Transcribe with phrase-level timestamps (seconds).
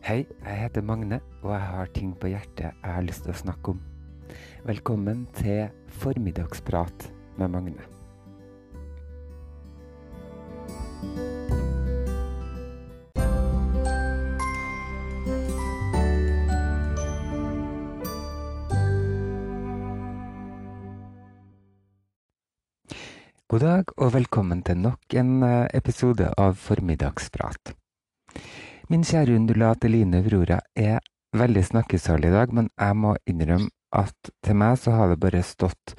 [0.00, 3.36] Hei, jeg heter Magne, og jeg har ting på hjertet jeg har lyst til å
[3.36, 3.80] snakke om.
[4.64, 5.66] Velkommen til
[6.00, 7.04] Formiddagsprat
[7.36, 7.84] med Magne.
[23.50, 27.74] God dag og velkommen til nok en eh, episode av Formiddagsprat.
[28.90, 30.96] Min kjære undulat Eline Aurora er
[31.38, 35.42] veldig snakkesalig i dag, men jeg må innrømme at til meg så har det bare
[35.46, 35.92] stått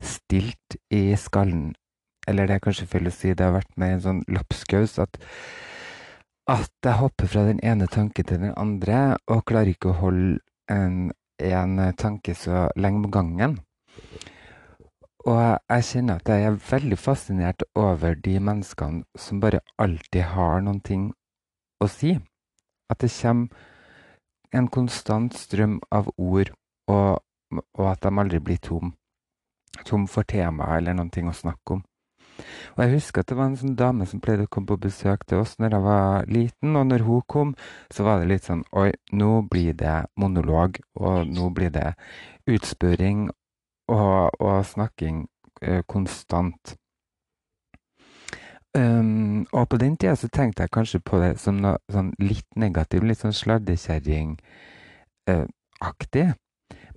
[0.00, 1.74] stilt i skallen.
[2.24, 5.18] Eller det er kanskje feil å si, det har vært med en sånn lapskaus at,
[6.48, 10.40] at jeg hopper fra den ene tanken til den andre, og klarer ikke å holde
[10.72, 13.58] en, en tanke så lenge på gangen.
[15.28, 20.64] Og jeg kjenner at jeg er veldig fascinert over de menneskene som bare alltid har
[20.64, 21.10] noen ting
[21.84, 22.16] å si.
[22.88, 23.48] At det kommer
[24.52, 26.54] en konstant strøm av ord,
[26.88, 27.20] og,
[27.76, 28.94] og at de aldri blir tom.
[29.84, 31.84] Tom for tema eller ting å snakke om.
[32.76, 35.24] Og jeg husker at det var en sånn dame som pleide å komme på besøk
[35.26, 37.54] til oss når jeg var liten, og når hun kom,
[37.90, 41.90] så var det litt sånn Oi, nå blir det monolog, og nå blir det
[42.48, 43.26] utspørring
[43.90, 45.24] og, og snakking
[45.62, 46.76] eh, konstant.
[48.76, 52.56] Um, og på den tida så tenkte jeg kanskje på det som noe sånn litt
[52.56, 56.34] negativt, litt sånn sladdekjerringaktig.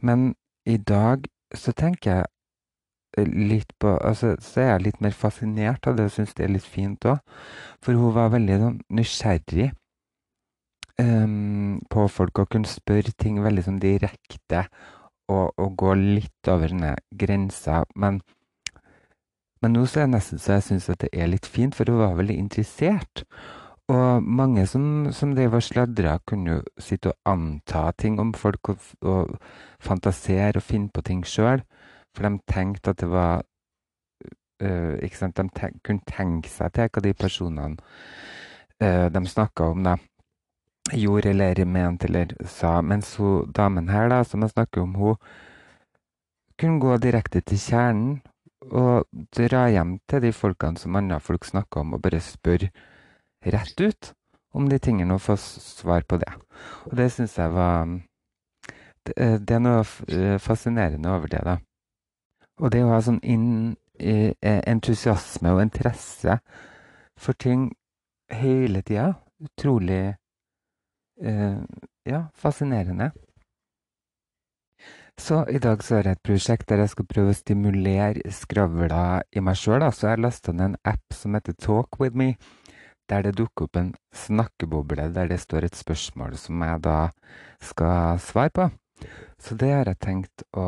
[0.01, 0.35] Men
[0.67, 2.25] i dag så tenker jeg
[3.17, 6.43] eh, litt på Altså, så er jeg litt mer fascinert av det og syns det
[6.45, 7.17] er litt fint òg.
[7.83, 9.69] For hun var veldig sånn nysgjerrig
[11.01, 14.59] um, på folk og kunne spørre ting veldig sånn direkte
[15.31, 17.83] og, og gå litt over sånne grenser.
[17.95, 18.21] Men,
[19.61, 21.89] men nå så er det nesten så jeg syns at det er litt fint, for
[21.89, 23.23] hun var veldig interessert.
[23.91, 28.73] Og mange som, som drev og sladra, kunne jo sitte og anta ting om folk
[28.73, 29.35] og, og
[29.83, 31.63] fantasere og finne på ting sjøl.
[32.15, 33.43] For de tenkte at det var
[34.61, 37.77] øh, Ikke sant, de tenk, kunne tenke seg til hva de personene
[38.83, 39.97] øh, de snakka om, da
[40.91, 42.81] gjorde eller mente eller sa.
[42.81, 45.15] Mens hun damen her, da, som jeg snakker om, hun
[46.59, 48.21] kunne gå direkte til kjernen
[48.69, 52.69] og dra hjem til de folkene som andre folk snakker om, og bare spørre
[53.41, 54.13] rett ut
[54.53, 56.31] om de tingene og få svar på det.
[56.89, 57.87] Og det syns jeg var
[59.07, 61.57] det, eh, er noe eh, fascinerende over det, da.
[62.61, 66.37] Og det å ha sånn inn, eh, entusiasme og interesse
[67.17, 67.71] for ting
[68.31, 70.17] hele tida, utrolig
[71.21, 73.11] ja, fascinerende.
[75.21, 79.21] Så i dag så har jeg et prosjekt der jeg skal prøve å stimulere skravla
[79.29, 79.83] i meg sjøl.
[79.93, 82.31] Så jeg har lasta ned en app som heter Talk with me,
[83.05, 86.97] der det dukker opp en snakkeboble der det står et spørsmål som jeg da
[87.61, 88.67] skal svare på.
[89.37, 90.65] Så det har jeg tenkt å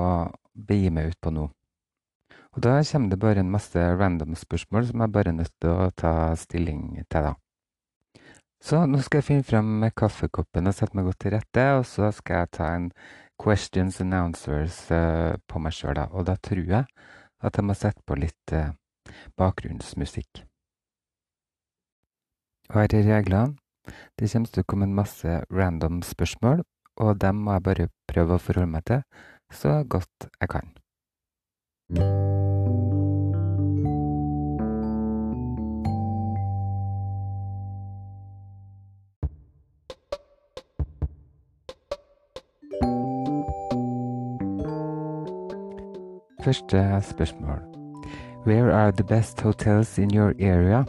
[0.54, 1.48] begi meg ut på nå.
[2.54, 5.74] Og da kommer det bare en masse random spørsmål som jeg bare er nødt til
[5.74, 7.34] å ta stilling til, da.
[8.64, 12.14] Så nå skal jeg finne frem kaffekoppen og sette meg godt til rette, og så
[12.16, 12.86] skal jeg ta en
[13.44, 16.08] questions and answers eh, på meg sjøl, da.
[16.16, 16.88] Og da tror jeg
[17.44, 18.72] at jeg må sette på litt eh,
[19.40, 20.46] bakgrunnsmusikk.
[22.72, 23.60] Og her er reglene.
[24.16, 26.64] Det kommer til å komme en masse random spørsmål,
[27.04, 29.04] og dem må jeg bare prøve å forholde meg til
[29.54, 30.74] så godt jeg kan.
[46.44, 47.62] Første spørsmål.
[48.46, 50.82] Where are the best hotels in your area?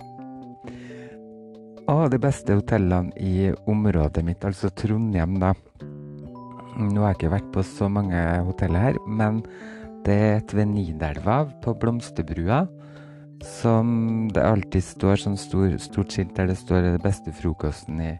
[1.86, 5.52] Å, de beste hotellene i området mitt, altså Trondheim, da.
[6.74, 9.44] Nå har jeg ikke vært på så mange hoteller her, men
[10.02, 12.64] det er et ved Nidelva på Blomsterbrua
[13.44, 18.12] som det alltid står sånn stor, stort skilt der det står 'det beste frokosten i,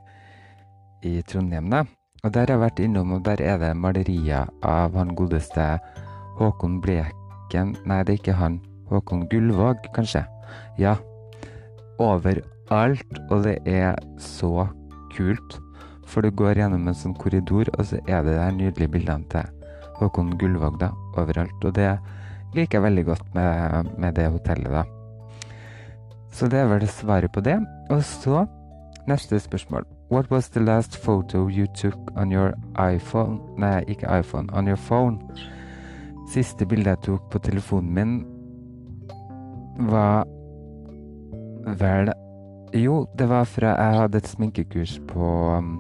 [1.03, 1.83] i Trondheim', da.
[2.23, 5.81] Og der har jeg vært innom, og der er det malerier av han godeste
[6.39, 6.81] Håkon
[7.55, 8.57] Bleken Nei, det er ikke han.
[8.91, 10.25] Håkon Gullvåg, kanskje.
[10.79, 10.97] Ja.
[12.03, 14.67] Overalt, og det er så
[15.15, 15.61] kult.
[16.11, 19.47] For du går gjennom en sånn korridor, og så er det de nydelige bildene til
[20.01, 21.55] Håkon Gullvåg da, overalt.
[21.63, 21.93] Og det
[22.59, 24.83] liker jeg veldig godt med, med det hotellet, da.
[26.35, 27.61] Så det er vel svaret på det.
[27.95, 28.49] Og så
[29.07, 29.87] neste spørsmål.
[30.11, 34.81] What was the last photo you took on your iPhone Nei, ikke iPhone, on your
[34.91, 35.23] phone?
[36.31, 38.15] Siste bildet jeg tok på telefonen min,
[39.91, 40.25] var
[41.81, 42.13] vel
[42.75, 45.77] Jo, det var fra jeg hadde et sminkekurs på um,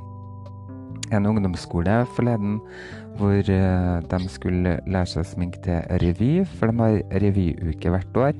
[1.11, 2.61] en ungdomsskole forleden
[3.19, 8.39] hvor de skulle lære seg å sminke til revy, for de har revyuke hvert år.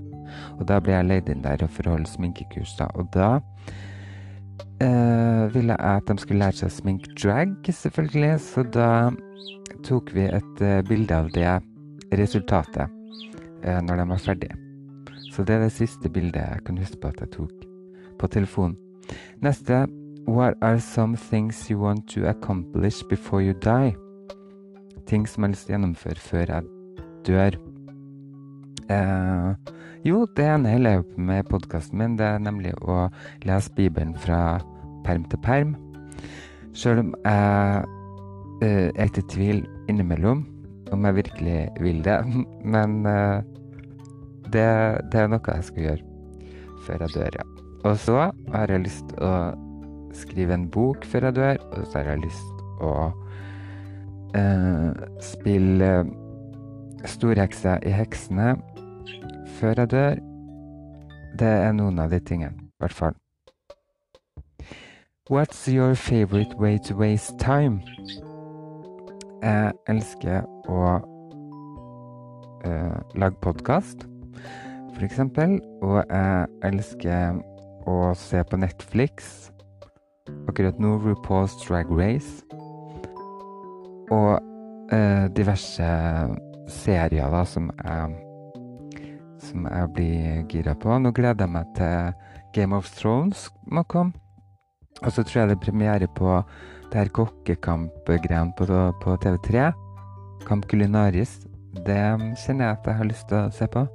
[0.59, 2.89] Og da ble jeg leid inn der for å holde sminkekurs, da.
[2.99, 3.29] Og da
[4.83, 8.35] eh, ville jeg at de skulle lære seg å sminke drag, selvfølgelig.
[8.43, 8.91] Så da
[9.87, 11.53] tok vi et eh, bilde av det
[12.19, 12.89] resultatet
[13.65, 14.57] eh, når de var ferdige.
[15.33, 17.69] Så det er det siste bildet jeg kan huske på at jeg tok
[18.19, 18.77] på telefonen.
[19.43, 19.87] Neste
[20.27, 23.93] What are some things you want to accomplish before you die?
[25.07, 26.63] Ting som jeg har lyst til å gjennomføre før jeg
[27.27, 27.59] dør.
[28.89, 29.75] Eh,
[30.05, 32.17] jo, det ene en jeg på med podkasten min.
[32.17, 33.11] Det er nemlig å
[33.45, 34.63] lese Bibelen fra
[35.05, 35.77] perm til perm.
[36.73, 37.85] Sjøl om jeg
[38.65, 40.47] eh, er til tvil innimellom
[40.93, 42.19] om jeg virkelig vil det.
[42.75, 43.41] Men uh,
[44.53, 44.69] det,
[45.13, 46.11] det, er noe jeg skal gjøre
[46.85, 47.45] før jeg dør, ja.
[47.85, 48.19] Og så
[48.53, 49.35] har jeg lyst til å
[50.15, 52.93] skrive en bok før jeg dør, og så har jeg lyst til å
[54.37, 54.93] uh,
[55.25, 55.91] spille
[57.09, 58.55] storheksa i Heksene
[59.59, 60.23] før jeg dør.
[61.41, 63.17] Det er noen av de tingene, i hvert fall.
[65.31, 67.81] What's your favorite way to waste time?
[69.45, 70.85] Jeg elsker å
[72.65, 74.07] eh, lage podkast,
[74.97, 75.19] f.eks.
[75.85, 77.43] Og jeg elsker
[77.85, 79.29] å se på Netflix.
[80.49, 82.41] Akkurat nå RuPaul's Drag Race.
[84.09, 84.33] Og
[84.97, 85.93] eh, diverse
[86.81, 89.05] serier da, som jeg,
[89.45, 90.97] som jeg blir gira på.
[90.97, 92.17] Nå gleder jeg meg til
[92.57, 94.17] Game of Thrones må komme.
[95.05, 96.39] Og så tror jeg det er premiere på
[96.93, 98.67] det her kokkekamp-greiene på,
[99.03, 99.71] på, TV3.
[100.49, 101.41] Kamp Kulinaris,
[101.75, 102.01] Det
[102.39, 103.87] kjenner jeg at jeg har lyst til å se på.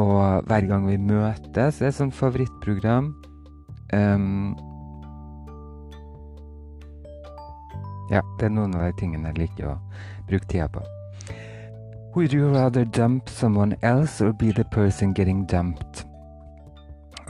[0.00, 3.12] Og hver gang vi møtes, er et sånt favorittprogram.
[3.94, 4.56] Um,
[8.10, 9.76] ja, det er noen av de tingene jeg liker å
[10.30, 10.82] bruke tida på.
[12.14, 16.04] Would you rather dump someone else or be the person getting dumped?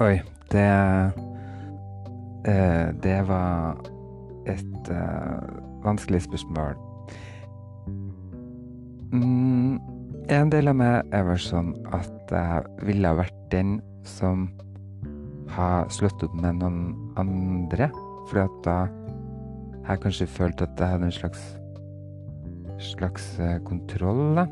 [0.00, 0.22] Oi,
[0.52, 0.68] det
[2.48, 3.76] uh, Det var
[4.52, 6.78] et uh, vanskelig spørsmål.
[9.12, 9.78] Mm,
[10.30, 14.48] en del av meg er vel sånn at jeg ville ha vært den som
[15.50, 17.90] har slått opp med noen andre.
[18.30, 18.76] Fordi at da
[19.86, 21.42] har jeg kanskje følt at jeg hadde en slags,
[22.92, 24.46] slags eh, kontroll, da.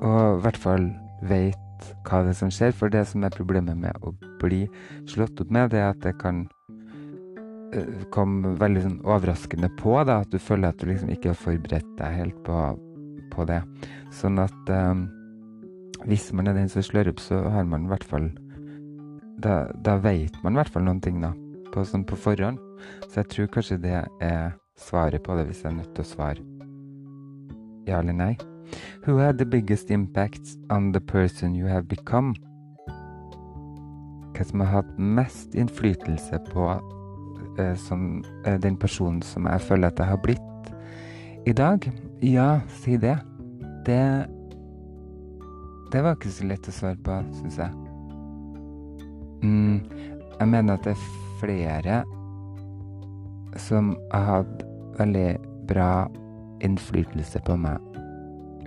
[0.00, 0.86] Og i hvert fall
[1.26, 2.72] veit hva det er som skjer.
[2.76, 4.62] For det som er problemet med å bli
[5.10, 6.46] slått opp med, det er at det kan
[7.74, 9.96] uh, komme veldig sånn overraskende på.
[10.04, 12.60] da, At du føler at du liksom ikke har forberedt deg helt på,
[13.32, 13.62] på det.
[14.14, 15.06] Sånn at um,
[16.06, 18.30] hvis man er den som slår opp, så har man i hvert fall
[19.40, 21.32] Da, da veit man i hvert fall noen ting, da.
[21.72, 22.60] På, sånn på forhånd.
[23.08, 26.12] Så jeg tror kanskje det er svaret på det, hvis jeg er nødt til å
[26.12, 26.50] svare
[27.90, 28.38] ja eller nei.
[29.04, 32.34] Who had the biggest impact on the person you have become?
[34.36, 36.68] Hva som har hatt mest innflytelse på
[37.58, 40.72] uh, som, eh, den personen som jeg føler at jeg har blitt
[41.46, 41.92] i dag?
[42.22, 43.18] Ja, si det.
[43.86, 44.26] Det
[45.90, 47.70] det var ikke så lett å svare på, syns jeg.
[49.42, 49.80] Mm,
[50.38, 51.06] jeg mener at det er
[51.40, 51.96] flere
[53.58, 54.62] som har hatt
[55.00, 55.30] veldig
[55.66, 56.06] bra
[56.62, 57.82] innflytelse på meg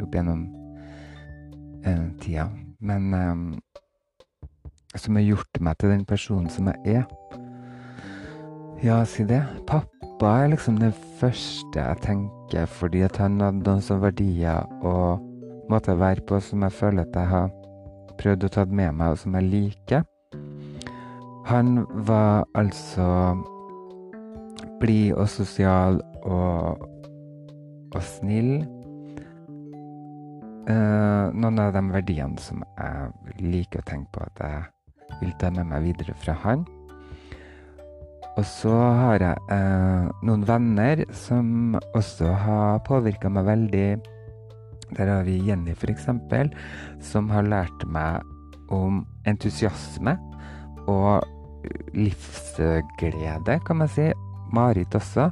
[0.04, 0.44] opp gjennom
[1.88, 2.50] eh, tida.
[2.84, 3.38] Men eh,
[5.00, 7.08] som har gjort meg til den personen som jeg er.
[8.84, 9.40] Ja, si det.
[9.64, 15.24] Pappa er liksom det første jeg tenker, fordi at han hadde noen sånne verdier og
[15.72, 17.54] måte å være på som jeg føler at jeg har
[18.20, 20.04] prøvd å ta med meg, og som jeg liker.
[21.48, 23.08] Han var altså
[24.84, 26.84] blid og sosial og,
[27.96, 28.66] og snill.
[30.68, 35.56] Uh, noen av de verdiene som jeg liker å tenke på at jeg vil ta
[35.56, 36.68] med meg videre fra han.
[38.34, 43.88] Og så har jeg eh, noen venner som også har påvirka meg veldig
[44.94, 46.08] der har vi Jenny, f.eks.,
[47.02, 48.22] som har lært meg
[48.74, 50.16] om entusiasme
[50.90, 51.24] og
[51.96, 54.12] livsglede, kan man si.
[54.54, 55.30] Marit også.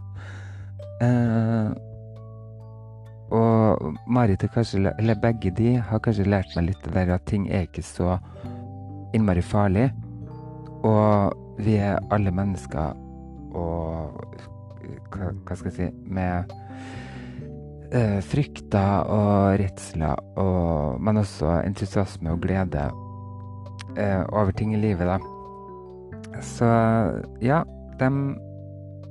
[1.04, 1.70] Eh,
[3.32, 7.68] og Marit kanskje, eller begge de, har kanskje lært meg litt der at ting er
[7.68, 8.18] ikke så
[9.14, 9.92] innmari farlig.
[10.82, 12.96] Og vi er alle mennesker
[13.58, 14.22] og
[15.12, 16.54] hva, hva skal jeg si Med
[17.92, 22.88] eh, frykter og redsler, og, men også entusiasme og glede
[23.98, 25.20] eh, over ting i livet, da.
[26.42, 26.70] Så
[27.44, 27.62] ja,
[28.00, 28.10] de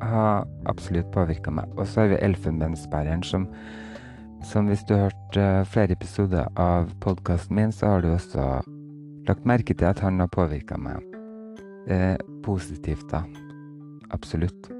[0.00, 1.68] har absolutt påvirka meg.
[1.76, 3.46] Og så har vi Elfenbensbæreren, som,
[4.48, 8.48] som hvis du har hørt uh, flere episoder av podkasten min, så har du også
[9.28, 11.09] lagt merke til at han har påvirka meg
[11.86, 13.24] eh, positivt, da.
[14.10, 14.70] Absolutt.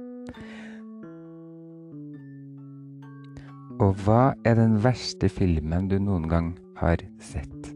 [3.80, 7.70] Og hva er den verste filmen du noen gang har sett?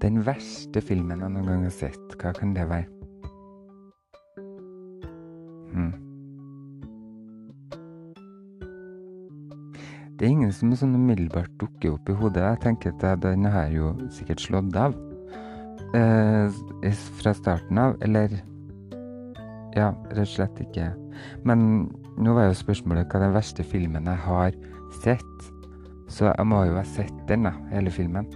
[0.00, 2.88] Den verste filmen jeg noen gang har sett, hva kan det være?
[5.74, 5.92] Hmm.
[10.16, 12.40] Det er ingen som sånn umiddelbart dukker opp i hodet.
[12.46, 14.96] Jeg tenker at den har jo sikkert slått av
[15.94, 18.40] eh, fra starten av, eller
[19.76, 20.88] Ja, rett og slett ikke.
[21.44, 24.56] Men nå var jo spørsmålet hva den verste filmen jeg har
[25.02, 25.48] sett.
[26.08, 28.28] Så jeg må jo ha sett den, da, hele filmen.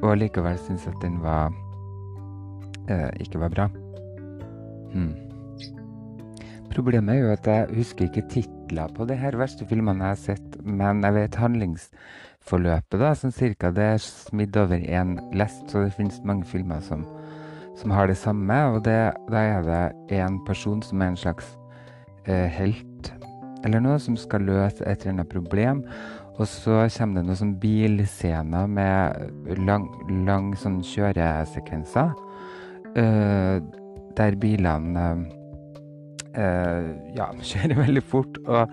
[0.00, 1.52] Og likevel syns jeg at den var
[2.88, 3.68] eh, ikke var bra.
[4.94, 5.12] Hmm.
[6.72, 10.22] Problemet er jo at jeg husker ikke titler på de her verste filmene jeg har
[10.22, 11.40] sett, men jeg vet
[12.48, 13.70] handlingsforløpet, da, sånn cirka.
[13.70, 17.04] Det er smidd over én lest, så det finnes mange filmer som,
[17.76, 18.54] som har det samme.
[18.74, 21.56] Og det, da er det en person som er en slags
[22.26, 23.12] eh, helt
[23.64, 25.82] eller noe, som skal løse et eller annet problem.
[26.38, 29.88] Og så kommer det noen sånn bilscener med lang,
[30.24, 32.14] lang sånn kjøresekvenser.
[32.96, 33.58] Eh,
[34.18, 35.02] der bilene
[36.34, 38.72] uh, ja, kjører veldig fort og,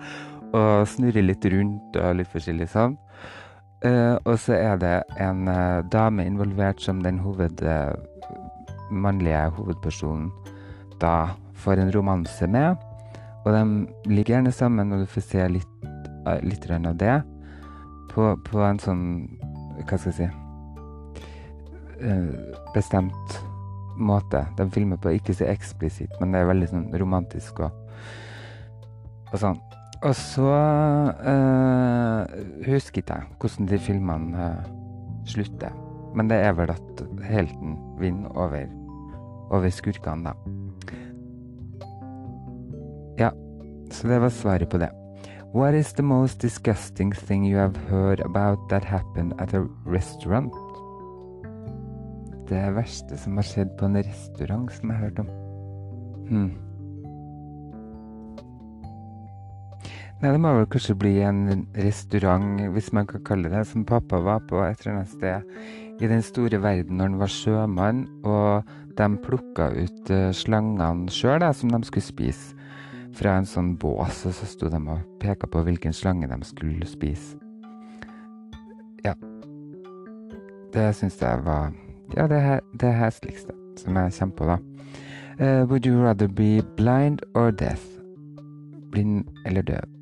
[0.50, 2.96] og, snurrer litt rundt og litt forskjellig sånn.
[3.84, 5.44] Uh, og så er det en
[5.92, 7.60] dame involvert som den hoved,
[8.90, 10.30] mannlige hovedpersonen
[11.00, 12.76] da får en romanse med.
[13.44, 15.88] Og de ligger gjerne sammen, og du får se litt,
[16.42, 17.22] litt av det
[18.10, 19.04] på, på, en sånn
[19.86, 20.28] Hva skal jeg si
[22.74, 23.36] Bestemt
[23.96, 24.42] måte.
[24.58, 27.70] De filmer på ikke så eksplisitt, men det er veldig sånn romantisk og,
[29.32, 29.60] og sånn.
[30.02, 30.52] Og så
[31.24, 32.22] uh,
[32.66, 34.68] husket jeg hvordan de filmene uh,
[35.26, 35.72] slutter.
[36.16, 38.68] Men det er vel at helten vinner over,
[39.50, 40.36] over skurkene, da.
[43.18, 43.30] Ja,
[43.90, 44.90] så det var svaret på det.
[45.54, 50.52] What is the most disgusting thing you have heard about that happened at a restaurant?
[52.48, 55.30] Det verste som har skjedd på en restaurant som jeg har hørt om.
[56.28, 56.65] Hmm.
[60.26, 64.18] Nei, det må vel kanskje bli en restaurant, hvis man kan kalle det, som pappa
[64.18, 68.66] var på et eller annet sted i den store verden når han var sjømann, og
[68.98, 72.58] de plukka ut uh, slangene sjøl, som de skulle spise
[73.14, 76.90] fra en sånn bås, og så sto de og peka på hvilken slange de skulle
[76.90, 77.38] spise.
[79.06, 79.14] Ja.
[80.74, 81.70] Det syns jeg var
[82.18, 84.58] Ja, det er det hesligste som jeg kommer på, da.
[85.38, 87.92] Uh, would you rather be blind or deaf?
[88.90, 89.95] Blind eller døv?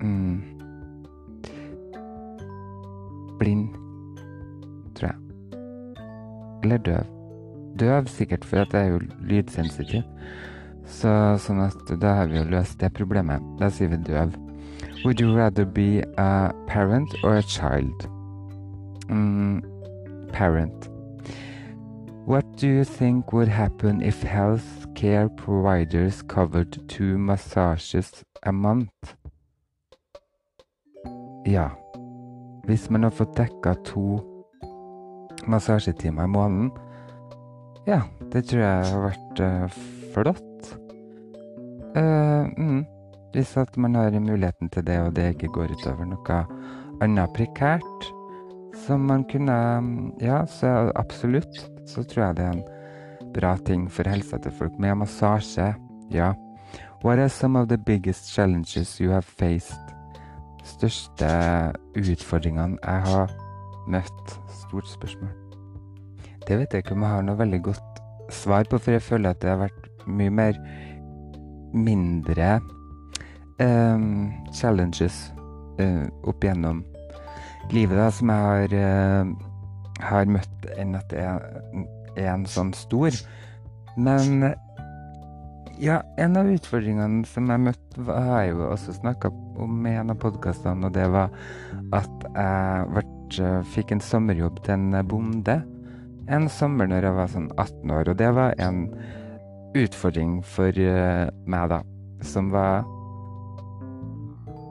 [0.00, 0.42] Mm.
[3.38, 3.68] Blind,
[4.94, 5.16] tror jeg.
[6.62, 7.04] Eller døv.
[7.80, 10.02] Døv sikkert, for jeg er jo lydsensitiv.
[10.90, 13.44] Så sånn at da har vi jo løst det problemet.
[13.60, 14.34] Da sier vi døv.
[15.04, 18.08] Would you rather be a parent or a child?
[19.08, 19.62] Mm,
[20.32, 20.90] parent.
[22.26, 29.16] What do you think would happen if health care providers covered two massages a month?
[31.48, 31.70] Ja,
[32.68, 34.20] hvis man har fått dekka to
[35.48, 36.70] massasjetimer i måneden,
[37.88, 39.80] ja, det tror jeg har vært uh,
[40.14, 40.72] flott.
[41.96, 42.84] Uh, mm.
[43.32, 46.40] Hvis at man har muligheten til det, og det ikke går utover noe
[47.00, 48.10] annet prekært
[48.86, 49.56] som man kunne
[50.20, 51.70] Ja, så absolutt.
[51.86, 54.78] Så tror jeg det er en bra ting for helsa til folk.
[54.78, 55.74] Med massasje,
[56.10, 56.32] ja.
[57.04, 59.99] What are some of the biggest challenges you have faced?
[60.70, 61.30] Største
[61.98, 63.32] utfordringene jeg har
[63.90, 64.34] møtt?
[64.62, 65.32] Stort spørsmål.
[66.46, 68.00] Det vet jeg ikke om jeg har noe veldig godt
[68.30, 70.58] svar på, for jeg føler at det har vært mye mer
[71.74, 72.58] mindre
[73.62, 75.28] um, challenges
[75.80, 76.82] uh, opp igjennom
[77.70, 83.14] livet da, som jeg har, uh, har møtt, enn at det er en sånn stor.
[84.00, 84.50] Men
[85.80, 90.12] ja, en av utfordringene som jeg møtte, har jeg jo også snakka om i en
[90.12, 91.32] av podkastene, og det var
[91.96, 93.40] at jeg vært,
[93.74, 95.60] fikk en sommerjobb til en bonde
[96.30, 98.84] en sommer når jeg var sånn 18 år, og det var en
[99.78, 101.80] utfordring for uh, meg, da,
[102.26, 102.86] som var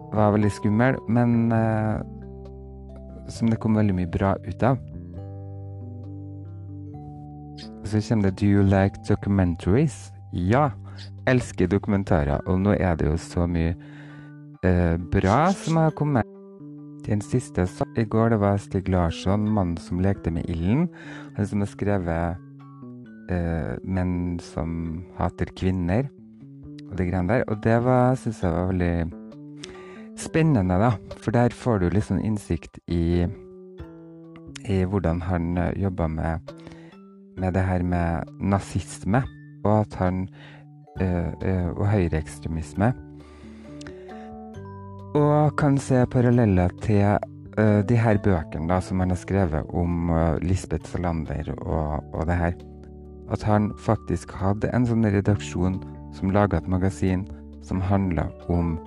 [0.10, 1.52] var veldig skummel, men
[3.30, 4.80] som det kom veldig mye bra ut av.
[7.86, 10.10] Så kommer det Do you like documentaries?
[10.34, 10.72] Ja,
[11.30, 12.44] elsker dokumentarer.
[12.48, 13.76] Og nå er det jo så mye
[14.64, 16.28] eh, bra som har kommet.
[17.08, 17.66] Den siste
[17.98, 20.90] i går, det var Stig Larsson, 'Mannen som lekte med ilden'.
[21.38, 22.38] Han som har skrevet
[23.32, 26.10] eh, 'Menn som hater kvinner'
[26.90, 27.44] og det greiene der.
[27.48, 27.78] Og det
[28.20, 29.12] syns jeg var veldig
[30.20, 30.92] spennende, da.
[31.22, 33.26] For der får du sånn innsikt i,
[34.68, 36.54] i hvordan han uh, jobba med,
[37.38, 39.24] med det her med nazisme,
[39.64, 40.28] og at han
[41.00, 42.90] Og høyreekstremisme.
[45.16, 47.18] Og kan se paralleller til
[47.58, 50.12] uh, de her bøkene da, som han har skrevet om
[50.44, 52.54] Lisbeth Salander og, og, det her.
[53.32, 55.80] At han faktisk hadde en sånn redaksjon
[56.18, 57.28] som laga et magasin
[57.66, 58.78] som handla om,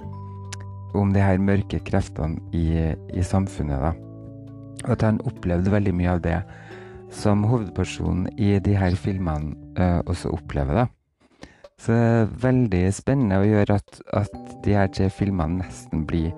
[0.99, 3.82] om de her mørke kreftene i, i samfunnet.
[3.82, 3.92] da.
[4.85, 6.40] Og at han opplevde veldig mye av det
[7.12, 10.82] som hovedpersonen i de her filmene uh, også opplever.
[10.82, 10.87] da.
[11.82, 16.30] Så det er veldig spennende å gjøre at, at de her tre filmene nesten blir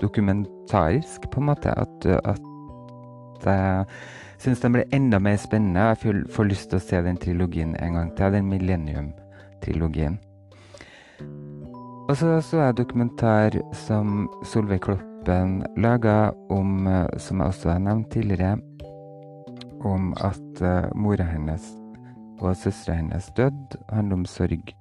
[0.00, 1.74] dokumentarisk, på en måte.
[1.76, 3.84] At, at jeg
[4.40, 5.90] syns den blir enda mer spennende.
[5.90, 10.16] Jeg får, lyst til å se den trilogien en gang til, den Millennium-trilogien.
[12.08, 16.88] Og så så jeg dokumentar som Solveig Kloppen laga om,
[17.20, 18.56] som jeg også har nevnt tidligere,
[19.84, 21.79] om at uh, mora hennes
[22.40, 24.74] og søstera hennes død handler om sorg.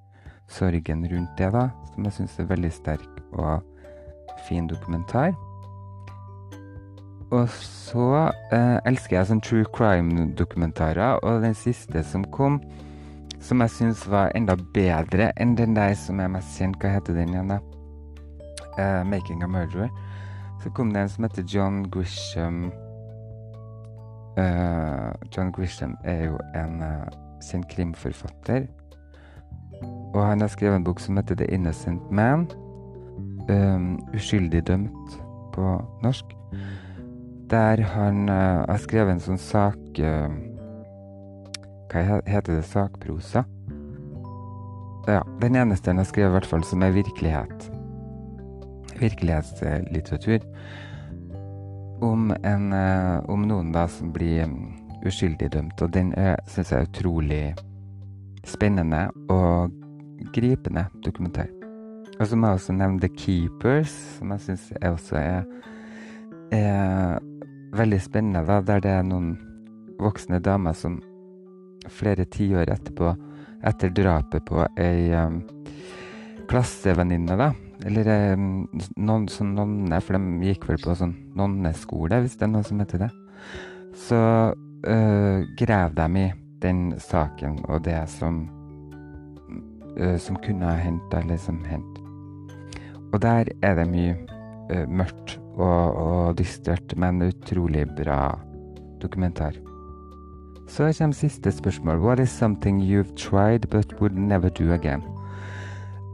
[0.49, 3.61] Sorgen rundt det, da, som jeg syns er veldig sterk og
[4.47, 5.35] fin dokumentar.
[7.31, 12.57] Og så eh, elsker jeg sånn true crime-dokumentarer, og den siste som kom,
[13.39, 17.19] som jeg syns var enda bedre enn den der som er mest kjent, hva heter
[17.19, 17.59] den igjen, da?
[18.79, 19.93] Eh, 'Making a Murderer'.
[20.63, 22.71] Så kom det en som heter John Grisham.
[24.37, 28.67] Eh, John Grisham er jo en uh, sin krimforfatter.
[30.13, 32.47] Og han har skrevet en bok som heter 'The Innocent Man'.
[33.49, 35.21] Um, uskyldig dømt
[35.53, 36.25] på norsk.
[37.49, 40.29] Der han uh, har skrevet en sånn sak uh,
[41.89, 42.65] Hva heter det?
[42.69, 43.43] Sakprosa?
[45.07, 47.71] Ja, den eneste han har skrevet, i hvert fall, som er virkelighet.
[48.99, 50.45] Virkelighetslitteratur.
[52.01, 55.81] Om, en, uh, om noen da som blir um, uskyldig dømt.
[55.81, 56.13] Og den
[56.47, 57.43] syns jeg er utrolig
[58.47, 59.71] spennende og
[60.33, 61.49] gripende dokumentar.
[62.19, 65.43] Og så må jeg også nevne The Keepers, som jeg syns også er,
[66.51, 67.19] er
[67.75, 68.45] veldig spennende.
[68.47, 69.37] da, Der det er noen
[69.99, 70.99] voksne damer som
[71.87, 73.13] flere tiår etterpå,
[73.63, 75.41] etter drapet på ei um,
[76.49, 77.51] klassevenninne, da,
[77.87, 82.53] eller um, noen sånn nonne, for de gikk vel på sånn nonneskole, hvis det er
[82.53, 83.09] noe som heter det,
[84.07, 84.19] så
[84.87, 86.27] uh, grav dem i
[86.63, 88.43] den saken og det som,
[89.99, 92.03] uh, som kunne ha hendt, eller som hendte.
[93.13, 94.15] Og der er det mye
[94.71, 98.37] uh, mørkt og, og dystert, men utrolig bra
[99.01, 99.57] dokumentar.
[100.69, 101.97] Så kommer siste spørsmål.
[101.97, 105.01] What is something you've tried but would never do again?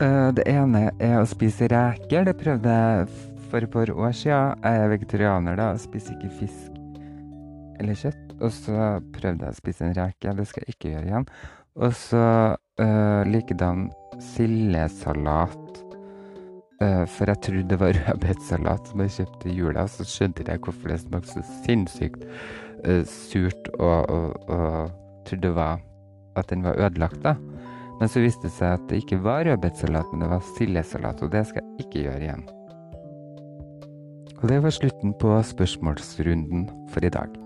[0.02, 2.24] Uh, det ene er å spise reker.
[2.24, 3.08] Det prøvde jeg
[3.50, 4.64] for et par år siden.
[4.64, 6.72] Jeg er vegetarianer da, spiser ikke fisk
[7.80, 8.25] eller kjøtt.
[8.42, 10.34] Og så prøvde jeg å spise en reke.
[10.36, 11.28] Det skal jeg ikke gjøre igjen.
[11.76, 13.88] Og så uh, likedan
[14.34, 15.82] sildesalat.
[16.82, 19.88] Uh, for jeg trodde det var rødbetsalat som jeg kjøpte i jula.
[19.92, 24.96] Så skjønte jeg hvorfor det smakte så sinnssykt uh, surt, og, og, og,
[25.26, 25.80] trodde det var
[26.36, 27.38] at den var ødelagt, da.
[27.96, 31.32] Men så viste det seg at det ikke var rødbetsalat, men det var sildesalat, og
[31.32, 32.46] det skal jeg ikke gjøre igjen.
[34.36, 37.45] Og det var slutten på spørsmålsrunden for i dag.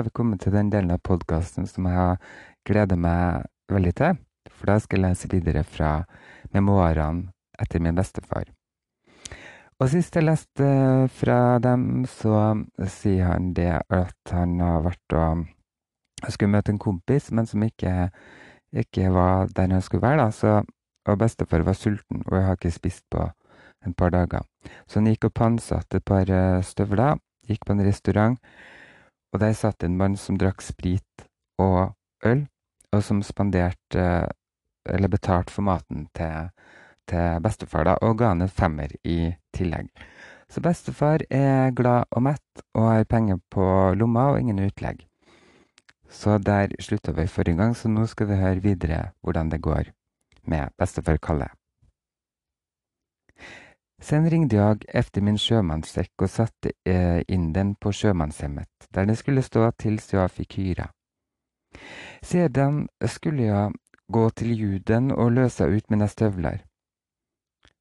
[0.00, 2.16] Har vi kommet til den delen av podkasten som jeg
[2.64, 4.16] gleder meg veldig til.
[4.48, 5.90] For da skal jeg lese videre fra
[6.56, 7.28] memoarene
[7.60, 8.48] etter min bestefar.
[9.80, 10.70] Og sist jeg leste
[11.12, 15.44] fra dem, så sier han det at han har vært og
[16.28, 18.08] skulle møte en kompis, men som ikke,
[18.72, 20.24] ikke var der han skulle være.
[20.24, 20.62] da, så,
[21.08, 23.28] Og bestefar var sulten, og jeg har ikke spist på
[23.84, 24.44] en par dager.
[24.88, 26.28] Så han gikk og pantsatte et par
[26.62, 27.16] støvler,
[27.48, 28.36] gikk på en restaurant
[29.32, 31.26] og der satt en mann som drakk sprit
[31.60, 31.92] og
[32.26, 32.46] øl,
[32.92, 34.28] og som spanderte
[34.88, 36.48] Eller betalte for maten til,
[37.06, 39.90] til bestefar, da, og ga han en femmer i tillegg.
[40.48, 43.66] Så bestefar er glad og mett og har penger på
[44.00, 45.04] lomma og ingen utlegg.
[46.08, 49.92] Så der slutta vi forrige gang, så nå skal vi høre videre hvordan det går
[50.48, 51.52] med bestefar Kalle.
[54.00, 59.16] Sen ringde jag efter min sjömanssäck och satte eh, in den på sjömanshemmet, där den
[59.16, 60.90] skulle stå tills jag fick hyra.
[62.22, 63.74] Sedan skulle jag
[64.06, 66.64] gå till juden och lösa ut mina stövlar.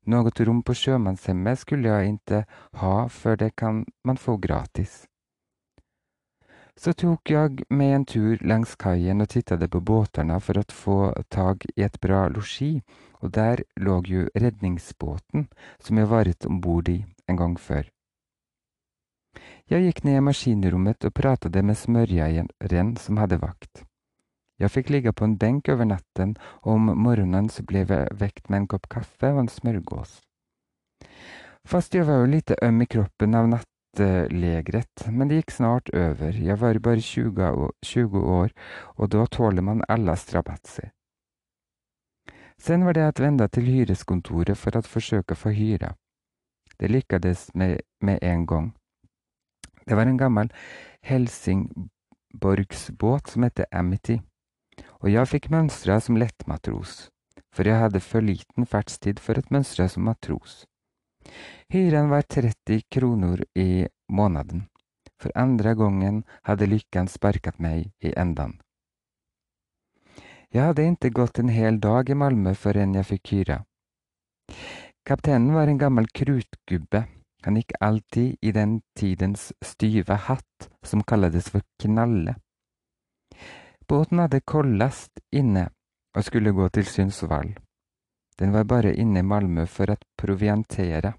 [0.05, 5.05] Något rum på sjömanshemmet skulle jag inte ha, för det kan man få gratis.
[6.79, 10.99] Så tok jeg meg en tur langs kajen og tittade på båtene for å få
[11.27, 12.77] tag i et bra logi
[13.19, 15.49] og der lå jo redningsbåten
[15.83, 17.83] som jeg varet om ombord i en gang før.
[19.69, 23.83] Jeg gikk ned i maskinrommet og pratet med smørjeieren som hadde vakt.
[24.59, 28.47] Jeg fikk ligge på en benk over natten og om morgenen så ble jeg vekt
[28.47, 30.21] med en kopp kaffe og en smørgås.
[31.67, 33.51] Fast jeg var jo lite øm i kroppen av
[33.97, 38.49] nattlägret, men det gikk snart over, jeg var bare 20 år,
[38.97, 40.91] og da tåler man alle strabatser.
[42.59, 45.95] Sen var det at vende til hyreskontoret for å forsøke å få hyra.
[46.79, 48.73] Det lyckades med, med en gang.
[49.87, 50.51] Det var en gammel
[51.01, 54.19] Helsingborgsbåt som hette Amity
[54.99, 57.07] og jeg fikk mønstra som lettmatros,
[57.55, 60.65] for jeg hadde for liten fartstid for et mønstre som matros.
[61.69, 64.63] Hyran var 30 kronor i månaden.
[65.21, 68.61] För andra gången hade lyckan sparkat mig i ändan.
[70.49, 73.65] Jag hade inte gått en hel dag i Malmö förrän jag fick hyra.
[75.05, 77.03] Kaptenen var en gammal krutgubbe.
[77.41, 82.35] Han gikk alltid i den tidens styve hatt som kallades for knalle.
[83.87, 85.69] Båten hadde kollast inne
[86.17, 87.55] og skulle gå til Sundsvall.
[88.39, 91.13] Den var bare inne i Malmö for å proviantere.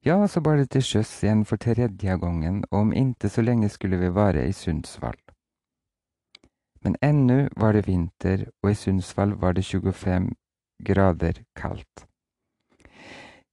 [0.00, 3.68] Ja, så bar det til sjøs igjen for tredje gangen, og om inte så lenge
[3.68, 5.18] skulle vi være i Sundsvall.
[6.80, 10.30] Men ennå var det vinter og i Sundsvall var det 25
[10.86, 12.06] grader kaldt.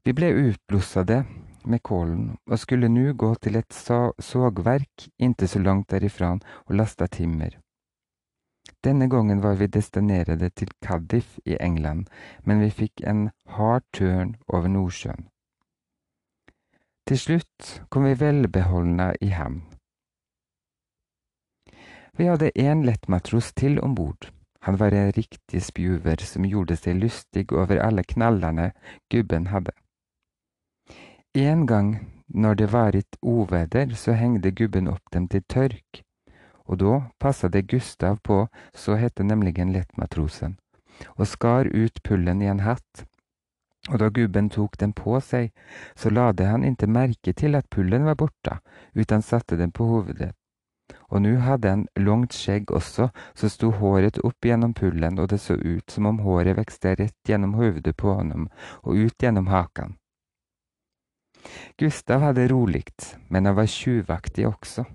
[0.06, 1.24] Vi ble utblussede
[1.66, 7.08] med kålen og skulle nå gå til et sågverk inte så langt derifra og lasta
[7.08, 7.58] timmer.
[8.86, 12.06] Denna gangen var vi destinerte til Cardiff i England,
[12.44, 15.26] men vi fikk en hard turn over Nordsjøen.
[17.10, 19.64] Til slutt kom vi velbeholdne i havn.
[22.18, 22.86] Vi hade en
[23.56, 24.30] til om ombord.
[24.62, 28.72] Han var en riktig spjuver som gjorde seg lystig over alle knallene
[29.10, 29.72] gubben hadde.
[31.34, 35.44] En gang når det var et oväder så hengte gubben opp dem till
[36.68, 40.58] törk da passa det Gustav på, så hette nämligen lettmatrosen,
[41.18, 43.06] og skar ut pullen i en hatt.
[43.90, 45.52] Og da gubben tok den på seg,
[45.96, 48.60] så lade han inte merke til at pullen var borta,
[48.96, 50.34] utan satte den på hovedet.
[51.12, 55.40] Og nu hadde han langt skjegg også, så sto håret opp gjennom pullen og det
[55.40, 58.50] så ut som om håret vekste rett gjennom hovedet på honom
[58.84, 59.98] og ut gjennom hakan.
[61.78, 64.86] Gustav hadde roligt, men han var tjuvaktig också.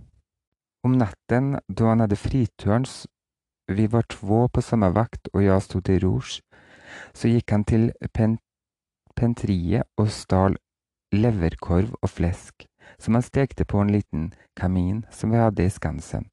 [0.83, 3.07] Om natten, då han hade friturns,
[3.67, 6.43] vi var två på samma vakt och jag stod i rouge,
[7.13, 8.39] så gick han till pen
[9.15, 10.57] pentriet och stal
[11.17, 12.67] leverkorv och fläsk
[12.99, 16.29] som han stekte på en liten kamin som vi hade i Skansen.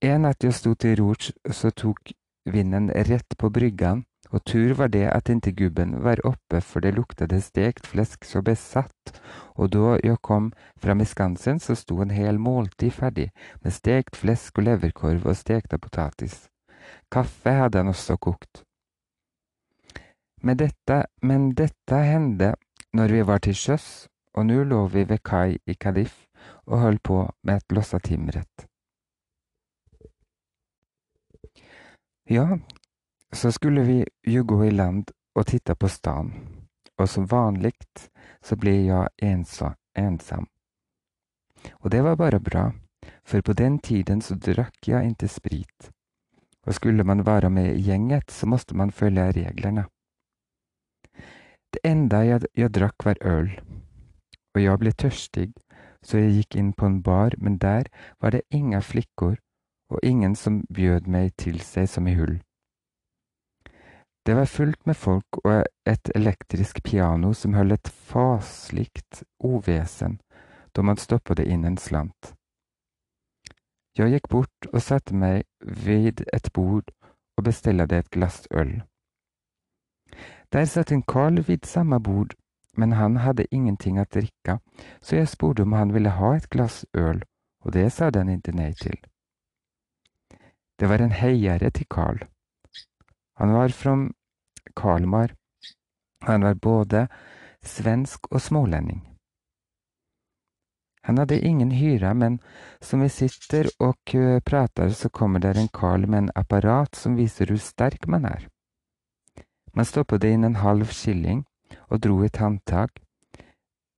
[0.00, 2.12] En natt jag stod til rouge så tog
[2.44, 6.92] vinden rätt på bryggan och tur var det at inte gubben var uppe för det
[6.92, 12.10] luktade stekt fläsk så besatt och då jag kom fram i Skansen så stod en
[12.10, 16.48] hel måltid ferdig med stekt fläsk och leverkorv och stekta potatis.
[17.10, 18.62] Kaffe hade han också kokt.
[20.42, 22.54] Men detta, men detta hände
[22.92, 26.26] når vi var til sjøs, og nå lå vi ved kaj i Kadif
[26.66, 28.66] og holdt på med et lossa timret.
[32.30, 32.58] Ja,
[33.32, 36.32] så skulle vi ju gå i land och titta på stan
[36.96, 38.10] och som vanligt
[38.42, 40.46] så blev jag ensa, ensam.
[41.72, 42.72] Och det var bara bra,
[43.24, 45.90] för på den tiden så drack jag inte sprit.
[46.66, 49.88] Och skulle man vara med i gänget så måste man följa reglerna.
[51.72, 53.60] Det enda jag, jag drakk var øl,
[54.54, 55.52] og jeg ble tørstig,
[56.02, 57.86] så jeg gikk inn på en bar men der
[58.18, 59.36] var det inga flikker
[59.90, 62.40] og ingen som bjød meg til seg som i hull.
[64.26, 70.20] Det var fullt med folk og et elektrisk piano som høll et faslikt ovesen
[70.72, 72.34] då man stoppade in en slant.
[73.92, 76.90] Jag gick bort och satte mig vid ett bord
[77.36, 78.82] och beställde ett glass öl.
[80.48, 82.34] Där satt en karl vid samma bord,
[82.72, 84.60] men han hade ingenting att dricka,
[85.00, 87.24] så jag sporde om han ville ha ett glass öl
[87.64, 89.06] och det sade han inte nej till.
[90.76, 92.18] Det var en hejare till Karl.
[93.40, 94.08] Han var fra
[94.76, 95.34] Kalmar
[96.26, 97.08] Han var både
[97.64, 99.00] svensk og smålending.
[101.02, 102.36] Han hadde ingen hyre, men
[102.80, 104.12] som vi sitter og
[104.44, 108.44] prater, så kommer der en karl med en apparat som viser hvor sterk man er.
[109.72, 111.46] Man stoppet inn en halv skilling
[111.88, 113.00] og dro et håndtak.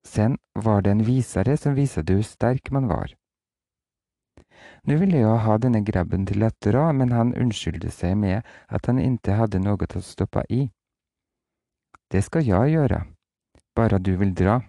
[0.07, 3.11] Sen var det en visere som viste hvor sterk man var.
[4.83, 8.89] Nå ville jeg ha denne grabben til å dra, men han unnskyldte seg med at
[8.89, 10.67] han ikke hadde noe å stoppe i.
[12.11, 12.99] Det skal jeg gjøre,
[13.75, 14.59] bare du vil dra.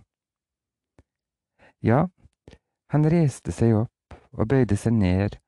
[1.85, 2.07] Ja,
[2.95, 5.39] han reiste seg opp og bøyde seg ned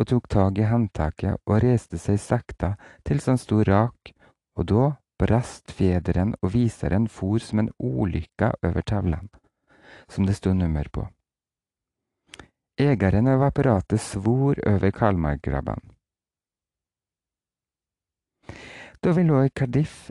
[0.00, 2.74] og tok tak i håndtaket og reiste seg sakte
[3.06, 4.10] til han sto rak,
[4.58, 4.86] og da
[5.20, 9.30] brast fjederen og viseren for som en ulykke over tavlen,
[10.08, 11.06] som det stod nummer på.
[12.76, 15.80] Eieren av apparatet svor over Kalmargrabben.
[19.00, 20.10] Da vi lå i Cardiff,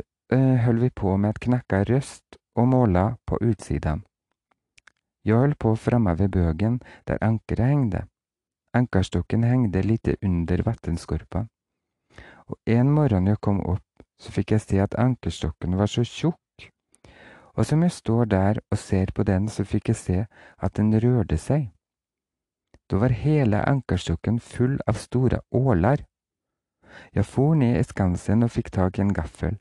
[0.66, 4.06] holdt vi på med å knakke røst og måla på utsidan.
[5.28, 8.06] Jeg holdt på framme ved bøgen der ankeret hengde.
[8.72, 11.44] Ankerstokken hengde litt under vannskorpa.
[12.48, 13.84] Og en morgen jeg kom opp,
[14.16, 16.72] så fikk jeg se at ankerstokken var så tjukk.
[17.60, 20.26] Og som jeg står der og ser på den, så fikk jeg se
[20.64, 21.74] at den rørte seg.
[22.90, 26.04] Da var hele ankerstokken full av store åler.
[27.16, 29.58] Jeg for ned i skansen og fikk tak i en gaffel,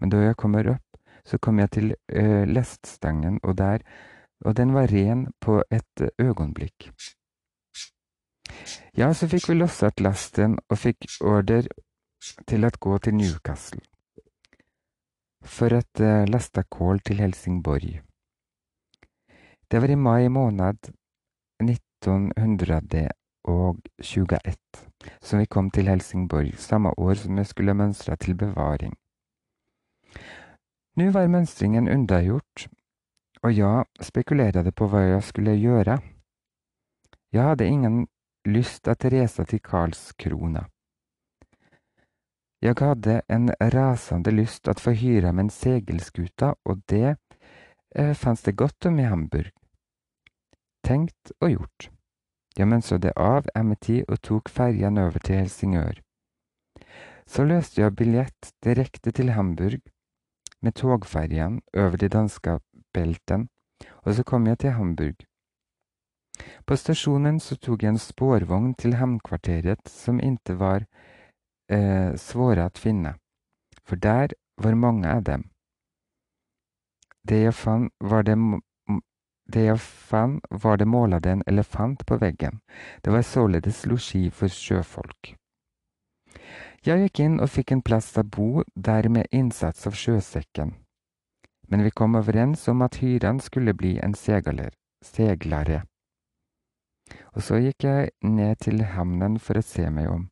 [0.00, 3.82] men da jeg kommer opp, så kom jeg til øh, leststangen, og der,
[4.44, 6.92] og den var ren på et øyeblikk.
[8.96, 11.64] Ja, så fikk vi losset lasten og fikk ordre
[12.46, 13.82] til å gå til Newcastle
[15.46, 18.00] for å uh, laste kål til Helsingborg.
[19.70, 20.90] Det var i mai måned
[22.12, 23.08] 1921
[25.22, 28.94] som vi kom til Helsingborg, samme år som jeg skulle mønstre til bevaring.
[30.96, 32.68] Nå var mønstringen unnagjort,
[33.44, 35.98] og jeg spekulerte på hva jeg skulle gjøre.
[37.32, 38.06] Jeg hadde ingen
[38.48, 40.66] lyst å reise til Karlskrona.
[42.64, 47.18] Jeg hadde en rasende lyst å få hyre med en segelskuta, og det
[47.94, 49.52] eh, fantes det godt om i Hamburg.
[50.86, 51.90] Tenkt og gjort.
[52.56, 56.00] Jeg mønstret av Amity og tok ferjen over til Helsingør.
[57.28, 59.80] Så løste jeg billett direkte til Hamburg
[60.62, 62.58] med togferjen over de danske
[62.94, 63.48] belten,
[64.04, 65.26] og så kom jeg til Hamburg.
[66.66, 70.86] På stasjonen så tok jeg en spårvogn til hamnkvarteret som ikke var
[71.72, 73.16] eh, svåre å finne,
[73.84, 75.48] for der var mange av dem.
[77.26, 78.36] Det jeg fant, var det,
[79.46, 82.60] det jeg fant, var det målet en elefant på veggen.
[83.02, 85.34] Det var således losji for sjøfolk.
[86.86, 90.74] Jeg gikk inn og fikk en plass å bo der med innsats av sjøsekken,
[91.66, 94.70] men vi kom overens om at hyren skulle bli en segler,
[95.02, 95.82] seglare.
[97.34, 100.28] Og så gikk jeg ned til havnen for å se meg om.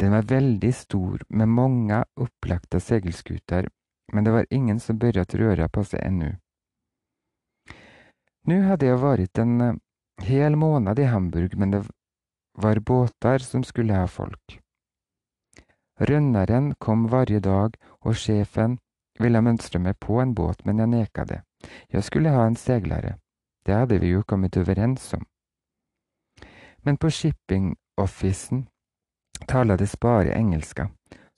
[0.00, 3.68] Den var veldig stor, med mange opplagte seilskuter,
[4.12, 6.34] men det var ingen som begynte røre på seg ennå.
[8.46, 9.78] Nå hadde jeg vært en eh,
[10.22, 11.82] hel måned i Hamburg, men det
[12.54, 14.60] var båter som skulle ha folk.
[15.98, 18.78] Rønneren kom hver dag, og sjefen
[19.18, 21.40] ville mønstre meg på en båt, men jeg neka det.
[21.90, 23.16] Jeg skulle ha en seglere.
[23.66, 25.24] Det hadde vi jo kommet overens om.
[26.84, 28.66] Men på shipping-officen
[29.48, 30.90] talades bare engelska,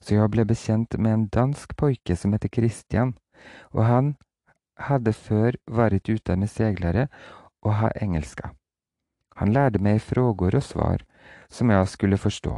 [0.02, 3.14] så jeg ble bekjent med en dansk pojke som heter Christian,
[3.72, 4.16] og han
[4.78, 7.08] hadde før vært ute med seglere
[7.62, 8.52] og ha engelska.
[9.38, 11.04] Han lærte meg frågor og svar
[11.50, 12.56] som jeg skulle forstå.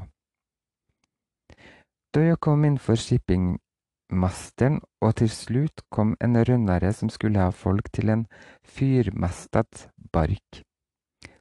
[2.15, 7.93] Da jeg kom innenfor shippingmasteren, og til slutt kom en rønnere som skulle ha folk
[7.93, 8.27] til en
[8.65, 10.65] fyrmastet bark.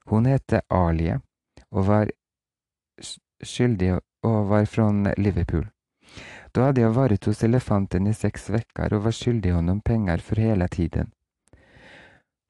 [0.05, 1.19] Hun het Alie
[1.71, 2.11] og var
[3.43, 5.65] skyldig og var fra Liverpool.
[6.55, 10.41] Da hadde jeg vært hos elefanten i seks vekker og var skyldig honom penger for
[10.41, 11.11] hele tiden.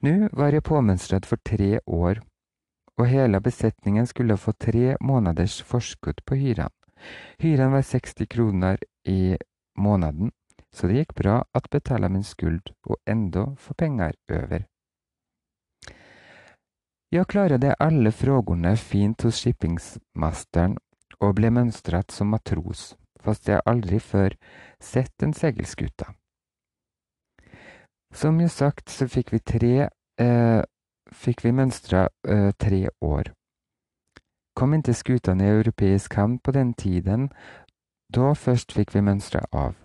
[0.06, 2.22] Nå var jeg påmønstret for tre år,
[3.00, 6.72] og hele besetningen skulle få tre måneders forskudd på hyren.
[7.40, 9.36] Hyren var 60 kroner i
[9.78, 10.32] måneden,
[10.72, 14.66] så det gikk bra å betale min skuld og enda få penger over.
[17.12, 20.78] Jeg klarte alle frågorna fint hos shippingmasteren
[21.20, 24.36] og ble mønstret som matros, fast jeg aldri før
[24.82, 26.08] sett en seilskute.
[28.14, 29.74] Som jo sagt, så fikk vi tre
[30.20, 30.62] eh,
[31.12, 33.34] fikk vi mønstra eh, tre år.
[34.56, 37.30] Kom ikke skutene i europeisk havn på den tiden,
[38.10, 39.78] da først fikk vi mønstra av.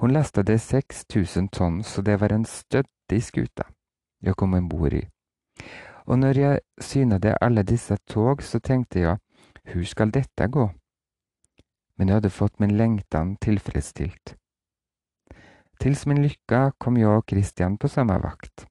[0.00, 3.68] Hon lastade 6000 tonn, så det var en stødig skute
[4.22, 5.02] jeg kom ombord i.
[6.06, 9.18] Og når jeg synade alle disse tog, så tenkte jeg,
[9.74, 10.68] hur skal dette gå?
[11.98, 14.36] Men jeg hadde fått min lengtan tilfredsstilt.
[15.78, 18.66] Tills min lycka kom jag och Christian på samme vakt.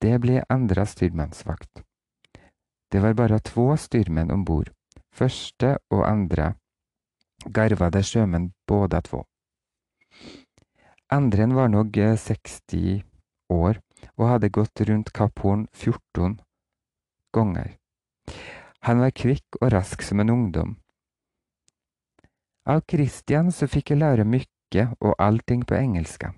[0.00, 1.82] Det ble andra styrmansvakt.
[2.90, 4.70] Det var bare två styrmenn ombord.
[5.12, 6.54] Første og andre
[7.44, 9.24] garvade sjømenn båda två.
[11.08, 13.02] Andren var nog 60
[13.48, 13.80] år
[14.16, 16.40] og hadde gått rundt Kapp Horn 14
[17.34, 17.76] ganger.
[18.86, 20.76] Han var kvikk og rask som en ungdom.
[22.70, 26.28] Av Christian så fikk jeg lære mye og allting på engelska.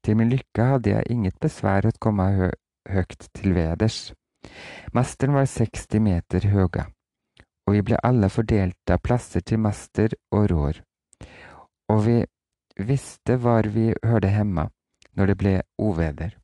[0.00, 2.48] Til min lykke hadde jeg inget besvær å komme hø
[2.88, 4.14] høgt til veders.
[4.94, 6.86] Masten var 60 meter høga,
[7.66, 10.80] og vi ble alle fordelt av plasser til master og rår,
[11.90, 12.18] og vi
[12.78, 14.68] visste hvor vi hørte hjemme
[15.18, 16.36] når det ble uveder.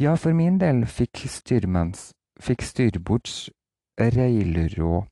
[0.00, 3.50] Ja, for min del fikk styrmanns fikk styrbords
[4.00, 5.06] reilråd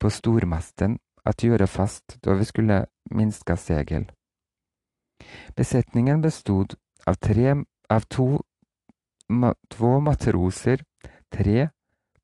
[0.00, 4.06] på stormasten at gjøre fast da vi skulle minska segel.
[5.56, 7.54] Besetningen bestod av, tre,
[7.90, 8.40] av to,
[9.28, 10.84] ma, två matroser,
[11.32, 11.68] tre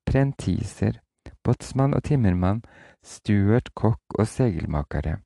[0.07, 1.01] prentiser,
[1.43, 2.63] båtsmann og timmermann,
[3.03, 5.19] stuert, kokk og segelmakere.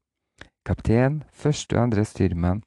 [0.65, 2.61] Kaptein, første og andre styrmann.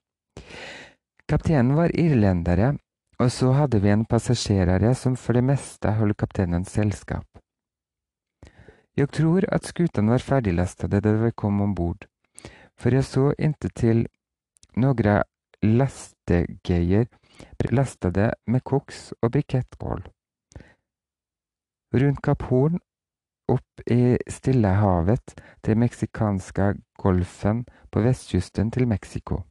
[1.31, 2.75] Kapteinen var irlendere,
[3.23, 7.27] og så hadde vi en passasjerare som for det meste holdt kapteinens selskap.
[8.97, 12.07] Jeg tror at skutene var ferdiglastede da vi kom om bord,
[12.79, 14.07] for jeg så inntil
[14.77, 15.23] noen
[15.65, 17.09] lastegeier
[17.75, 20.05] lastede med koks og brikettkål.
[21.95, 22.79] Rundt Kapp Horn,
[23.49, 29.43] opp i Stillehavet til meksikanske golfen på vestkysten til Mexico.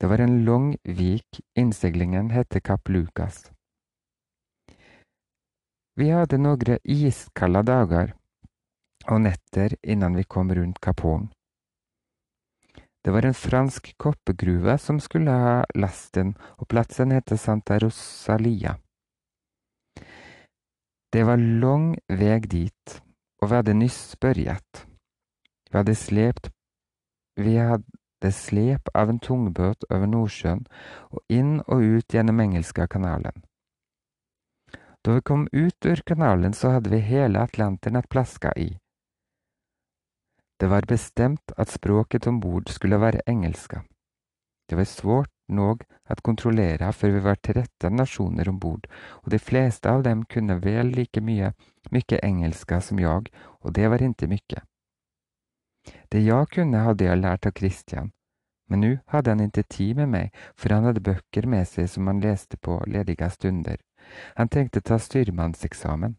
[0.00, 3.50] Det var en lang vik, innseilingen heter Kapp Lucas.
[5.98, 8.12] Vi hadde noen iskalde dager
[9.10, 11.24] og netter innan vi kom rundt Kapp Horn.
[13.02, 18.76] Det var en fransk koppegruve som skulle ha lasten, og plassen heter Santa Rosalia.
[21.10, 22.96] Det var lang vei dit,
[23.42, 24.86] og vi hadde nyss børjet.
[25.70, 26.50] Vi hadde slept
[27.38, 30.66] Vi hadde slep av en tungbåt over Nordsjøen
[31.10, 33.34] og inn og ut gjennom engelska kanalen.
[35.08, 38.78] Da vi kom ut ur kanalen, så hadde vi hele Atlanteren att plaska i.
[40.58, 43.84] Det var bestemt at språket om bord skulle være engelska.
[44.68, 49.90] Det var svårt nog att kontrollera för vi var 13 nasjoner ombord og de fleste
[49.90, 51.54] av dem kunne vel like mye,
[51.90, 54.62] mycket engelska som jeg, og det var ikke mye.
[56.08, 58.12] Det jeg kunne hadde jeg lært av Christian,
[58.68, 62.06] men nå hadde han ikke tid med meg, for han hadde bøker med seg som
[62.06, 63.87] han leste på ledige stunder.
[64.36, 66.16] Han tenkte ta styrmannseksamen.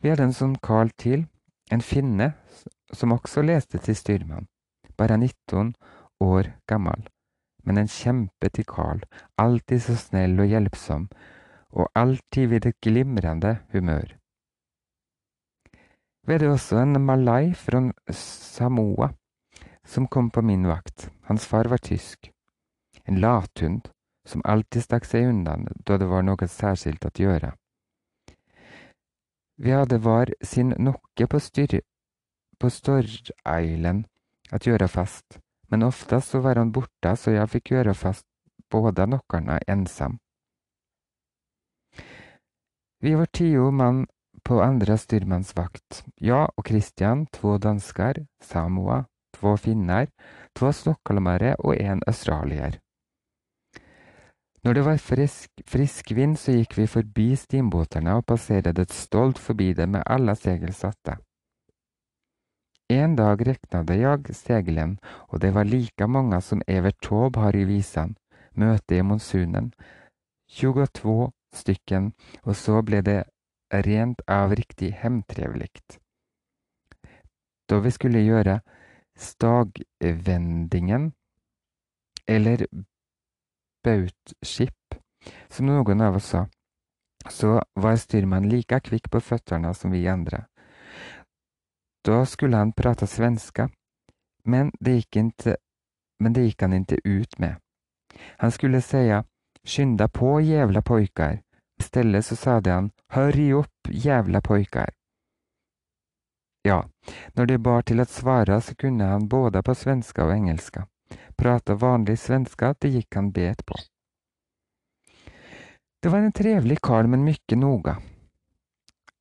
[0.00, 1.26] Vi hadde en sånn Carl til,
[1.70, 2.32] en finne,
[2.92, 4.48] som også leste til styrmann,
[4.98, 5.72] bare 19
[6.22, 7.06] år gammel,
[7.64, 9.00] men en kjempe til Carl,
[9.40, 11.08] alltid så snill og hjelpsom,
[11.72, 14.18] og alltid ved et glimrende humør.
[16.22, 17.80] Vi hadde også en malai fra
[18.14, 19.08] Samoa
[19.84, 21.08] som kom på min vakt.
[21.26, 22.30] Hans far var tysk.
[23.04, 23.88] En lathund
[24.28, 25.56] som alltid stakk seg unna
[25.86, 27.52] da det var noe særskilt å gjøre.
[29.56, 31.80] Vi hadde var sin nokke på, styr,
[32.58, 34.06] på Storeilen
[34.50, 38.26] att gjøre fast, men oftest så var han borte så jeg fikk gjøre fast
[38.70, 40.18] båda nokkerne ensam.
[43.02, 44.06] Vi var tio man
[44.42, 46.04] på andra styrmans vakt.
[46.14, 49.04] Jag och Christian, två danskar, Samoa,
[49.34, 50.08] två finnar,
[50.52, 52.80] två stockholmare og en australier.
[54.62, 59.72] Når det var frisk, frisk vind, så gikk vi forbi steambåtene og passerte stolt forbi
[59.74, 61.16] dem med alle segel satte.
[62.92, 64.98] En dag reknade jeg seglen,
[65.28, 68.16] og det var like mange som Evert Taube har i visan,
[68.54, 69.72] Møte i monsunen,
[70.52, 72.12] 22 stycken,
[72.44, 73.22] og så ble det
[73.72, 75.98] rent av riktig hemtrevligt.
[77.70, 78.60] Da vi skulle gjøre
[79.16, 81.12] stagvendingen,
[82.28, 82.66] eller
[83.84, 84.94] bautskip,
[85.48, 86.46] som noen av oss sa,
[87.30, 90.44] så var styrmannen like kvikk på føttene som vi andre.
[92.04, 93.70] Da skulle han prate svenska,
[94.44, 95.56] men det gikk, inte,
[96.18, 97.56] men det gikk han ikke ut med.
[98.38, 99.24] Han skulle säga
[99.64, 101.42] skynda på jävla pojkar.
[101.78, 104.90] Istället så sade han hurry upp jävla pojkar.
[106.62, 106.88] Ja,
[107.34, 110.86] når det bar til å svare, så kunne han både på svenska og engelska.
[111.36, 113.76] Prata vanlig svenska, det gikk han bet på.
[116.02, 117.96] Det var en trevlig karl, men mykje noga.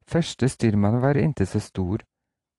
[0.08, 2.02] Første styrmann var inte så stor,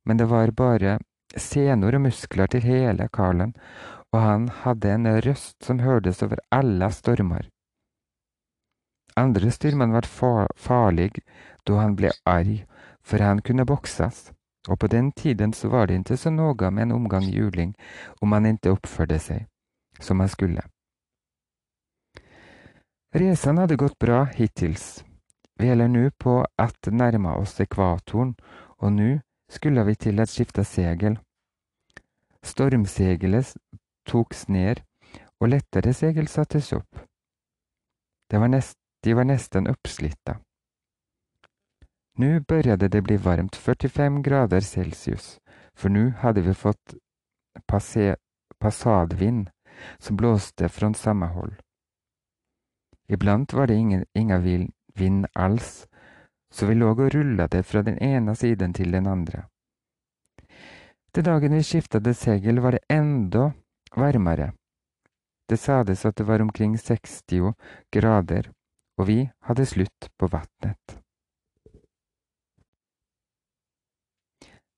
[0.07, 0.99] men det var bare
[1.37, 3.55] senor og muskler til hele karlen,
[4.13, 7.49] og han hadde en røst som hørtes over alle stormer.
[9.17, 11.11] Andre styrmann var farlig
[11.67, 12.63] da han ble arg,
[13.03, 14.31] for han kunne bokses,
[14.69, 17.75] og på den tiden så var det ikke så noe med en omgang juling
[18.21, 19.49] om man ikke oppførte seg
[20.01, 20.63] som man skulle.
[23.15, 25.05] Resan hadde gått bra hittils.
[25.61, 28.33] Vi holder nå på at nærme oss ekvatoren,
[28.79, 29.11] og nå
[29.53, 31.19] skulle vi til å skifte segel.
[32.43, 33.53] Stormsegelet
[34.09, 34.81] toks ned,
[35.41, 37.05] og lettere segel sattes opp.
[38.33, 40.39] Var nest, de var nesten oppslitte.
[42.19, 45.39] Nå begynte det bli varmt, 45 grader celsius,
[45.75, 46.95] for nå hadde vi fått
[48.61, 49.49] passadvind
[49.99, 51.55] som blåste fra samme hold.
[53.09, 55.87] Iblant var det ingen, ingen vind alls,
[56.53, 59.47] så vi lå og rulla det fra den ene siden til den andre.
[61.15, 63.53] Den dagen vi skiftet segel, var det enda
[63.97, 64.53] varmere.
[65.49, 67.55] Det sades at det var omkring 60
[67.93, 68.53] grader,
[68.99, 71.02] og vi hadde slutt på vannet.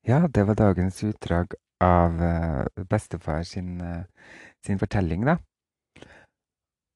[0.06, 4.04] Ja, det var dagens utdrag av uh, bestefar sin, uh,
[4.66, 5.38] sin, fortelling, da.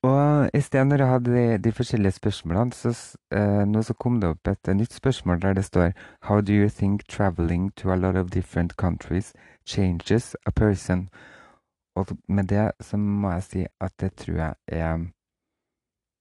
[0.04, 2.92] Og i sted, når jeg hadde de, de forskjellige spørsmålene, så
[3.34, 5.90] eh, nå så kom det opp et nytt spørsmål der det står
[6.28, 9.32] How do you think traveling to a lot of different countries
[9.66, 11.08] changes a person?
[11.96, 15.02] Og med det så må jeg si at det tror jeg er,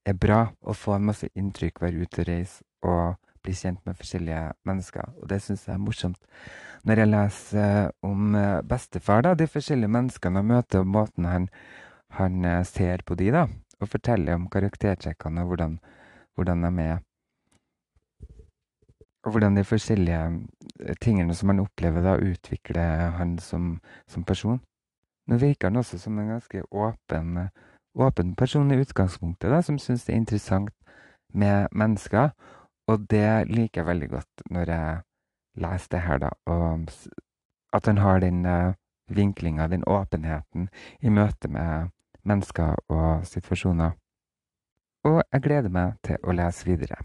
[0.06, 3.98] er bra å få en masse inntrykk, være ute og reise og bli kjent med
[3.98, 5.16] forskjellige mennesker.
[5.22, 6.20] Og det syns jeg er morsomt.
[6.88, 11.50] Når jeg leser om eh, bestefar, da, de forskjellige menneskene jeg møter, og måten han,
[12.20, 13.48] han, eh, ser på de, da,
[13.82, 15.78] og forteller om karaktertrekkene og hvordan,
[16.36, 17.04] hvordan de er
[19.28, 20.24] og hvordan de forskjellige
[20.80, 24.62] eh, tingene som han opplever, da, utvikler han som, som person.
[25.28, 27.50] Nå virker han også som en ganske åpen,
[27.96, 30.72] åpen person i utgangspunktet, da, som syns det er interessant
[31.34, 32.30] med mennesker.
[32.88, 35.02] Og det liker jeg veldig godt når jeg
[35.64, 36.30] leser det her, da.
[36.46, 36.88] Og
[37.76, 38.74] at han har den uh,
[39.08, 40.70] vinklinga, den åpenheten,
[41.02, 41.92] i møte med
[42.28, 43.96] mennesker og situasjoner.
[45.08, 47.00] Og jeg gleder meg til å lese videre.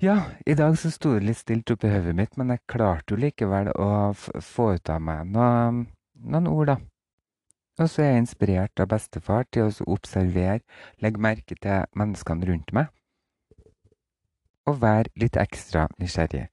[0.00, 3.20] Ja, i dag så sto det litt stilt oppi hodet mitt, men jeg klarte jo
[3.20, 5.82] likevel å få ut av meg noen,
[6.24, 6.76] noen ord, da.
[7.80, 10.64] Og så er jeg inspirert av bestefar til å observere,
[11.04, 12.88] legge merke til menneskene rundt meg,
[14.70, 16.46] og være litt ekstra nysgjerrig.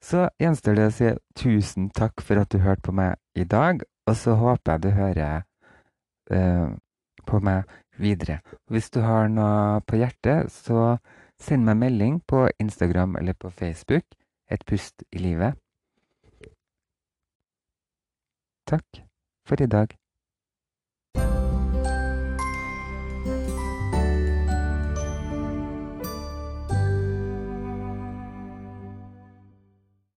[0.00, 3.82] Så gjenstår det å si tusen takk for at du hørte på meg i dag,
[4.08, 5.42] og så håper jeg du hører
[6.32, 6.72] uh,
[7.28, 7.68] på meg
[8.00, 8.40] videre.
[8.72, 10.96] Hvis du har noe på hjertet, så
[11.40, 14.08] send meg melding på Instagram eller på Facebook.
[14.50, 15.60] Et pust i livet.
[18.66, 19.04] Takk
[19.46, 19.99] for i dag.